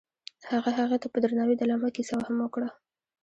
هغه 0.51 0.69
هغې 0.79 0.97
ته 1.01 1.07
په 1.13 1.17
درناوي 1.23 1.55
د 1.57 1.63
لمحه 1.69 1.89
کیسه 1.95 2.13
هم 2.27 2.35
وکړه. 2.41 2.69